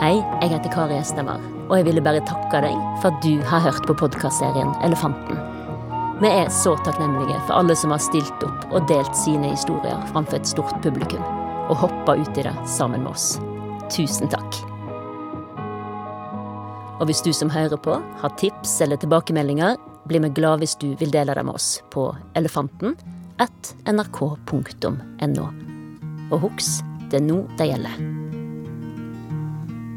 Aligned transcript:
Hei, 0.00 0.14
jeg 0.40 0.54
heter 0.54 0.72
Kari 0.72 0.94
Estemar, 0.96 1.42
og 1.66 1.74
jeg 1.76 1.84
ville 1.84 2.00
bare 2.00 2.22
takke 2.24 2.62
deg 2.64 2.76
for 3.02 3.10
at 3.10 3.18
du 3.20 3.42
har 3.44 3.60
hørt 3.66 3.84
på 3.84 3.92
podkastserien 4.00 4.70
Elefanten. 4.86 5.36
Vi 6.22 6.30
er 6.32 6.48
så 6.56 6.72
takknemlige 6.86 7.36
for 7.42 7.58
alle 7.58 7.74
som 7.76 7.92
har 7.92 8.00
stilt 8.00 8.46
opp 8.46 8.62
og 8.70 8.86
delt 8.88 9.12
sine 9.20 9.50
historier 9.52 10.00
framfor 10.08 10.38
et 10.38 10.48
stort 10.48 10.72
publikum, 10.80 11.20
og 11.68 11.82
hoppa 11.82 12.14
ut 12.16 12.40
i 12.40 12.46
det 12.46 12.54
sammen 12.64 13.04
med 13.04 13.12
oss. 13.12 13.34
Tusen 13.92 14.32
takk. 14.32 14.62
Og 16.96 17.04
hvis 17.10 17.20
du 17.20 17.28
som 17.36 17.52
hører 17.52 17.76
på, 17.76 17.98
har 18.22 18.36
tips 18.40 18.78
eller 18.80 18.96
tilbakemeldinger, 19.04 19.76
blir 20.08 20.24
vi 20.24 20.32
glad 20.40 20.64
hvis 20.64 20.78
du 20.80 20.94
vil 20.96 21.12
dele 21.12 21.36
det 21.36 21.44
med 21.44 21.60
oss 21.60 21.74
på 21.92 22.06
elefanten 22.40 22.96
at 23.36 23.74
nrk.no. 23.84 25.46
Og 26.30 26.40
husk, 26.48 26.88
det 27.12 27.20
er 27.20 27.28
nå 27.28 27.42
det 27.60 27.68
gjelder. 27.74 28.29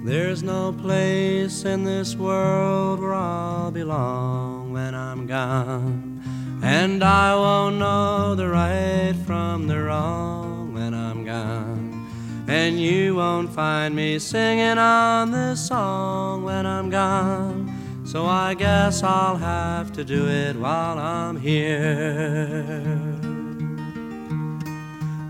There's 0.04 0.44
no 0.44 0.74
place 0.74 1.64
in 1.64 1.86
this 1.86 2.14
world 2.14 3.00
where 3.00 3.14
I'll 3.14 3.72
belong 3.72 4.74
when 4.74 4.94
I'm 4.94 5.26
gone. 5.26 6.22
And 6.62 7.02
I 7.02 7.34
won't 7.36 7.78
know 7.78 8.36
the 8.36 8.50
right 8.50 9.16
from 9.26 9.68
the 9.68 9.82
wrong 9.82 10.74
when 10.74 10.94
I'm 10.94 11.24
gone. 11.24 12.06
And 12.50 12.78
you 12.78 13.16
won't 13.16 13.50
find 13.54 13.96
me 13.96 14.20
singing 14.20 14.78
on 14.78 15.32
this 15.32 15.68
song 15.68 16.44
when 16.44 16.66
I'm 16.66 16.90
gone. 16.90 18.04
So 18.04 18.26
I 18.26 18.56
guess 18.56 19.04
I'll 19.04 19.38
have 19.38 19.94
to 19.94 20.04
do 20.04 20.28
it 20.28 20.58
while 20.58 21.00
I'm 21.00 21.38
here. 21.38 23.23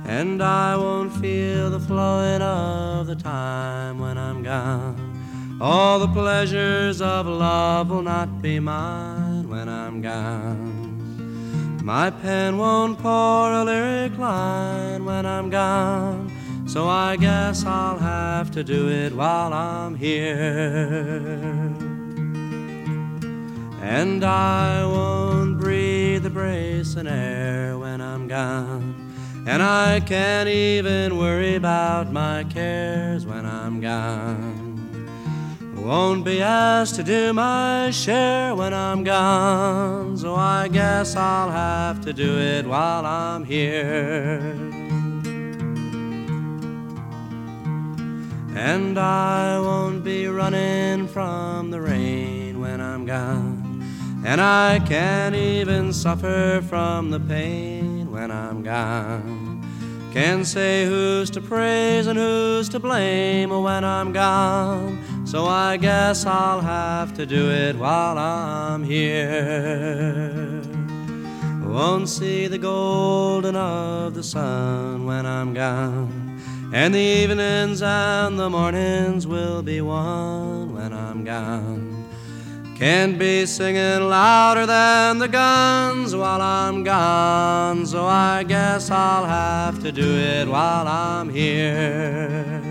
And 0.06 0.44
I 0.44 0.76
won't 0.76 1.14
feel 1.14 1.70
the 1.70 1.80
flowing 1.80 2.42
of 2.42 3.08
the 3.08 3.16
time 3.16 4.00
when 4.00 4.18
I'm 4.18 4.44
gone. 4.44 5.58
All 5.62 6.00
the 6.00 6.10
pleasures 6.10 7.02
of 7.02 7.26
love 7.26 7.90
will 7.90 8.02
not 8.02 8.42
be 8.42 8.60
mine 8.60 9.48
when 9.50 9.70
I'm 9.70 10.02
gone. 10.02 11.82
My 11.84 12.10
pen 12.10 12.58
won't 12.58 13.00
pour 13.00 13.52
a 13.52 13.64
lyric 13.64 14.18
line 14.18 15.06
when 15.06 15.26
I'm 15.26 15.50
gone. 15.50 16.32
So 16.68 16.88
I 16.88 17.18
guess 17.18 17.66
I'll 17.66 17.98
have 17.98 18.52
to 18.52 18.64
do 18.64 18.90
it 18.90 19.14
while 19.14 19.54
I'm 19.54 19.96
here. 19.96 21.72
And 23.82 24.24
I 24.24 24.86
won't 24.86 25.60
breathe 25.60 26.24
the 26.24 26.30
bracing 26.30 27.08
air 27.08 27.78
when 27.78 28.02
I'm 28.02 28.28
gone. 28.28 29.03
And 29.46 29.62
I 29.62 30.00
can't 30.00 30.48
even 30.48 31.18
worry 31.18 31.56
about 31.56 32.12
my 32.12 32.46
cares 32.46 33.26
when 33.26 33.46
I'm 33.46 33.82
gone. 33.82 34.74
Won't 35.76 36.24
be 36.24 36.42
asked 36.42 36.96
to 36.96 37.04
do 37.04 37.34
my 37.34 37.92
share 37.92 38.56
when 38.56 38.74
I'm 38.74 39.04
gone, 39.04 40.16
so 40.16 40.34
I 40.34 40.70
guess 40.70 41.18
I'll 41.18 41.52
have 41.52 42.00
to 42.06 42.14
do 42.14 42.38
it 42.38 42.66
while 42.66 43.06
I'm 43.06 43.44
here. 43.44 44.40
And 48.56 48.98
I 48.98 49.60
won't 49.60 50.06
be 50.06 50.28
running 50.28 51.10
from 51.10 51.70
the 51.70 51.82
rain 51.82 52.62
when 52.62 52.80
I'm 52.80 53.06
gone. 53.06 54.24
And 54.26 54.40
I 54.40 54.80
can't 54.80 55.36
even 55.36 55.92
suffer 55.92 56.64
from 56.66 57.12
the 57.12 57.20
pain 57.20 58.03
when 58.14 58.30
I'm 58.30 58.62
gone. 58.62 59.60
Can't 60.14 60.46
say 60.46 60.86
who's 60.86 61.32
to 61.32 61.42
praise 61.42 62.06
and 62.06 62.20
who's 62.20 62.70
to 62.70 62.80
blame 62.80 63.50
when 63.50 63.84
I'm 63.84 64.14
gone. 64.14 65.26
So 65.26 65.48
I 65.48 65.78
guess 65.78 66.24
I'll 66.24 66.62
have 66.62 67.16
to 67.16 67.26
do 67.26 67.50
it 67.50 67.76
while 67.76 68.20
I'm 68.20 68.84
here. 68.84 70.62
Won't 71.66 72.08
see 72.08 72.46
the 72.46 72.60
golden 72.60 73.56
of 73.56 74.14
the 74.14 74.22
sun 74.22 75.08
when 75.08 75.26
I'm 75.26 75.56
gone. 75.56 76.40
And 76.72 76.94
the 76.94 77.00
evenings 77.00 77.82
and 77.82 78.38
the 78.38 78.50
mornings 78.52 79.26
will 79.26 79.64
be 79.64 79.82
one 79.82 80.76
when 80.76 80.94
I'm 80.94 81.24
gone. 81.24 82.03
Can't 82.84 83.18
be 83.18 83.46
singing 83.46 84.10
louder 84.10 84.66
than 84.66 85.18
the 85.18 85.30
guns 85.30 86.14
while 86.14 86.42
I'm 86.42 86.84
gone, 86.84 87.86
so 87.86 88.06
I 88.06 88.44
guess 88.44 88.92
I'll 88.92 89.24
have 89.24 89.82
to 89.84 89.92
do 89.94 90.18
it 90.18 90.50
while 90.50 90.86
I'm 90.86 91.30
here. 91.30 92.62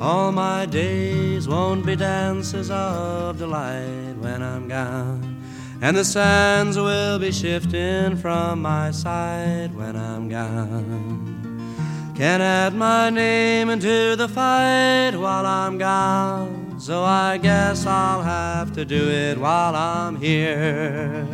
All 0.00 0.32
my 0.32 0.64
days 0.64 1.46
won't 1.46 1.84
be 1.84 1.94
dances 1.94 2.70
of 2.70 3.36
delight 3.36 4.14
when 4.18 4.42
I'm 4.42 4.66
gone, 4.66 5.36
and 5.82 5.94
the 5.94 6.06
sands 6.06 6.78
will 6.78 7.18
be 7.18 7.30
shifting 7.30 8.16
from 8.16 8.62
my 8.62 8.90
side 8.92 9.76
when 9.76 9.94
I'm 9.94 10.30
gone. 10.30 12.14
Can't 12.16 12.42
add 12.42 12.72
my 12.74 13.10
name 13.10 13.68
into 13.68 14.16
the 14.16 14.26
fight 14.26 15.14
while 15.14 15.44
I'm 15.44 15.76
gone. 15.76 16.67
So 16.78 17.02
I 17.02 17.38
guess 17.38 17.86
I'll 17.86 18.22
have 18.22 18.72
to 18.74 18.84
do 18.84 19.10
it 19.10 19.36
while 19.36 19.74
I'm 19.74 20.14
here. 20.14 21.26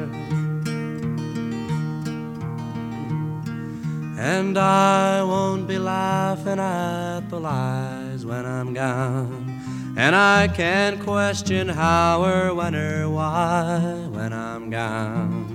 And 4.19 4.57
I 4.57 5.23
won't 5.23 5.69
be 5.69 5.77
laughing 5.79 6.59
at 6.59 7.29
the 7.29 7.39
lies 7.39 8.25
when 8.25 8.47
I'm 8.47 8.73
gone. 8.73 9.95
And 9.99 10.17
I 10.17 10.49
can't 10.49 10.99
question 11.01 11.69
how 11.69 12.25
or 12.25 12.55
when 12.55 12.75
or 12.75 13.11
why 13.11 14.09
when 14.13 14.33
I'm 14.33 14.71
gone. 14.71 15.53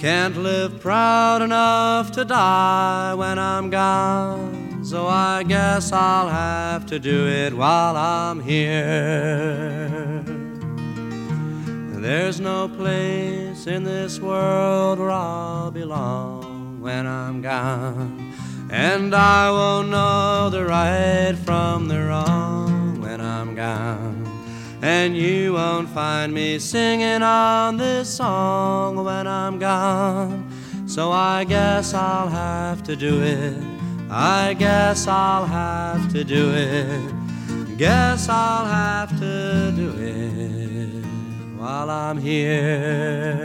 Can't 0.00 0.36
live 0.36 0.80
proud 0.80 1.40
enough 1.40 2.10
to 2.12 2.24
die 2.24 3.14
when 3.14 3.38
I'm 3.38 3.70
gone 3.70 4.59
so 4.82 5.06
I 5.06 5.42
guess 5.42 5.92
I'll 5.92 6.28
have 6.28 6.86
to 6.86 6.98
do 6.98 7.26
it 7.26 7.52
while 7.54 7.96
I'm 7.96 8.40
here. 8.40 10.24
There's 12.00 12.40
no 12.40 12.66
place 12.68 13.66
in 13.66 13.84
this 13.84 14.18
world 14.20 14.98
where 14.98 15.10
I'll 15.10 15.70
belong 15.70 16.80
when 16.80 17.06
I'm 17.06 17.42
gone, 17.42 18.32
and 18.70 19.14
I 19.14 19.50
won't 19.50 19.90
know 19.90 20.48
the 20.48 20.64
right 20.64 21.36
from 21.44 21.88
the 21.88 22.00
wrong 22.00 23.00
when 23.00 23.20
I'm 23.20 23.54
gone. 23.54 24.26
And 24.82 25.14
you 25.14 25.52
won't 25.52 25.90
find 25.90 26.32
me 26.32 26.58
singing 26.58 27.22
on 27.22 27.76
this 27.76 28.08
song 28.08 28.96
when 29.04 29.26
I'm 29.26 29.58
gone. 29.58 30.50
So 30.86 31.12
I 31.12 31.44
guess 31.44 31.92
I'll 31.92 32.28
have 32.28 32.82
to 32.84 32.96
do 32.96 33.22
it 33.22 33.79
I 34.12 34.54
guess 34.54 35.06
I'll 35.06 35.46
have 35.46 36.12
to 36.12 36.24
do 36.24 36.52
it. 36.52 37.78
Guess 37.78 38.28
I'll 38.28 38.66
have 38.66 39.10
to 39.20 39.72
do 39.76 39.94
it 39.96 41.04
while 41.56 41.88
I'm 41.88 42.18
here. 42.18 43.40